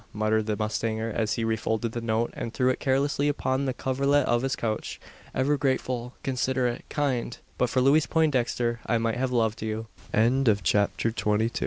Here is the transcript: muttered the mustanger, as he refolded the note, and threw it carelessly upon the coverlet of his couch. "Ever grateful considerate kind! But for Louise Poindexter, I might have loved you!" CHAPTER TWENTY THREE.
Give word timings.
muttered 0.13 0.47
the 0.47 0.57
mustanger, 0.57 1.13
as 1.13 1.33
he 1.33 1.43
refolded 1.43 1.91
the 1.91 2.01
note, 2.01 2.31
and 2.33 2.51
threw 2.55 2.69
it 2.69 2.79
carelessly 2.79 3.27
upon 3.27 3.65
the 3.65 3.71
coverlet 3.71 4.25
of 4.25 4.41
his 4.41 4.55
couch. 4.55 4.99
"Ever 5.35 5.57
grateful 5.57 6.15
considerate 6.23 6.83
kind! 6.89 7.37
But 7.59 7.69
for 7.69 7.81
Louise 7.81 8.07
Poindexter, 8.07 8.79
I 8.87 8.97
might 8.97 9.17
have 9.17 9.31
loved 9.31 9.61
you!" 9.61 9.85
CHAPTER 10.63 11.11
TWENTY 11.11 11.49
THREE. 11.49 11.59